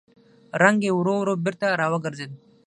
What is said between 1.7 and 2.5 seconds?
راوګرځېد.